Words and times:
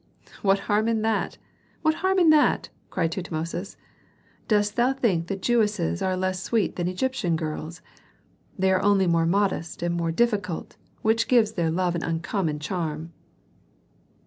"What 0.41 0.61
harm 0.61 0.87
in 0.87 1.03
that? 1.03 1.37
what 1.83 1.93
harm 2.01 2.17
in 2.17 2.31
that?" 2.31 2.69
cried 2.89 3.11
Tutmosis. 3.11 3.77
"Dost 4.47 4.73
think 4.75 5.27
that 5.27 5.43
Jewesses 5.43 6.01
are 6.01 6.17
less 6.17 6.41
sweet 6.41 6.75
than 6.75 6.87
Egyptian 6.87 7.35
girls? 7.35 7.83
They 8.57 8.71
are 8.71 8.81
only 8.81 9.05
more 9.05 9.27
modest 9.27 9.83
and 9.83 9.93
more 9.93 10.11
difficult, 10.11 10.75
which 11.03 11.27
gives 11.27 11.51
their 11.51 11.69
love 11.69 11.93
an 11.93 12.01
uncommon 12.01 12.57
charm." 12.57 13.13